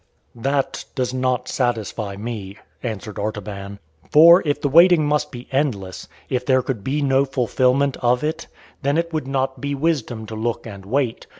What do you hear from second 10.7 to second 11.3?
wait.